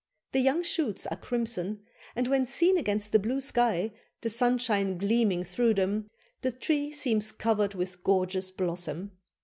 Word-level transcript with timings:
The 0.31 0.39
young 0.39 0.63
shoots 0.63 1.05
are 1.05 1.15
crimson, 1.15 1.81
and 2.15 2.27
when 2.27 2.47
seen 2.47 2.75
against 2.75 3.11
the 3.11 3.19
blue 3.19 3.39
sky, 3.39 3.91
the 4.21 4.31
sunshine 4.31 4.97
gleaming 4.97 5.43
through 5.43 5.75
them, 5.75 6.09
the 6.41 6.49
tree 6.51 6.91
seems 6.91 7.31
covered 7.31 7.75
with 7.75 8.03
gorgeous 8.03 8.49
blossom. 8.49 9.11